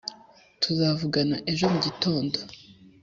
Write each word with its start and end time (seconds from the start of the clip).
Tuzavugana 0.61 1.37
ejo 1.51 1.65
mu 1.73 1.79
gitondo. 1.85 2.37